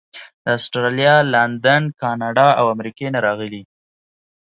[0.43, 3.63] د اسټرالیا، لندن، کاناډا او امریکې نه راغلي.